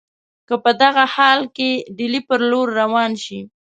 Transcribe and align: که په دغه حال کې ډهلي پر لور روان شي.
که 0.47 0.55
په 0.63 0.71
دغه 0.81 1.03
حال 1.13 1.39
کې 1.55 1.69
ډهلي 1.97 2.21
پر 2.27 2.39
لور 2.49 2.67
روان 2.81 3.11
شي. 3.23 3.39